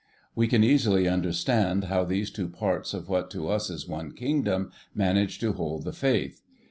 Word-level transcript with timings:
We 0.33 0.47
can 0.47 0.63
easily 0.63 1.07
understand 1.07 1.83
how 1.83 2.05
these 2.05 2.31
two 2.31 2.49
parts 2.49 2.95
of 2.95 3.07
what 3.07 3.29
to 3.29 3.47
us 3.49 3.69
is 3.69 3.87
one 3.87 4.13
Kingdom, 4.13 4.71
managed 4.95 5.41
to 5.41 5.53
hold 5.53 5.83
the 5.85 5.93
Faith. 5.93 6.41